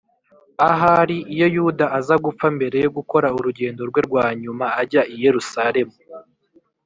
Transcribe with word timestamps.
ahari 0.69 1.17
iyo 1.33 1.47
yuda 1.55 1.85
aza 1.99 2.15
gupfa 2.25 2.47
mbere 2.57 2.77
yo 2.85 2.89
gukora 2.97 3.27
urugendo 3.37 3.81
rwe 3.89 4.01
rwa 4.07 4.25
nyuma 4.41 4.65
ajya 4.81 5.01
i 5.13 5.15
yerusalemu, 5.23 5.95